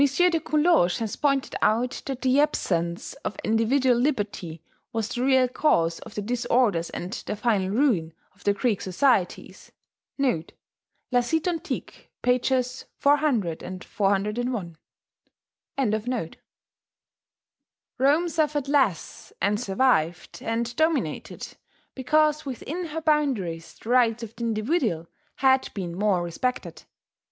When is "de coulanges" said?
0.01-0.97